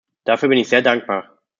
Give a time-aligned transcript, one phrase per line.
[0.23, 1.37] Dafür bin ich sehr dankbar.